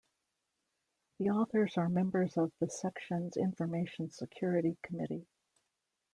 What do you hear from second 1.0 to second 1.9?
The authors are